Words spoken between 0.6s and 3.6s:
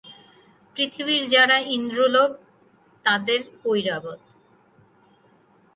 পৃথিবীর যারা ইন্দ্র লোভ তাদের